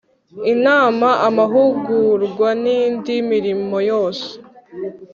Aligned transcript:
inama 0.53 1.09
amahugurwa 1.27 2.49
n 2.61 2.63
indi 2.79 3.15
mirimo 3.31 3.77
yose 3.89 4.27